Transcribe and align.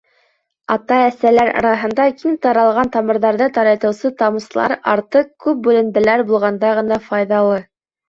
Ата-әсәләр 0.75 1.51
араһында 1.61 2.07
киң 2.23 2.33
таралған 2.47 2.91
тамырҙарҙы 2.97 3.51
тарайтыусы 3.59 4.13
тамсылар 4.25 4.77
артыҡ 4.97 5.33
күп 5.49 5.65
бүленделәр 5.71 6.29
булғанда 6.35 6.77
ғына 6.83 7.03
файҙалы. 7.09 7.67